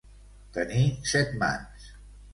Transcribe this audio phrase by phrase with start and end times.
[0.55, 1.89] Tenir set mans.